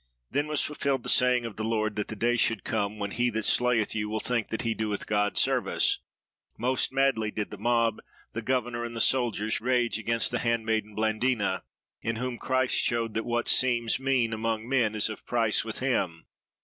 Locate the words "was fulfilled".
0.47-1.03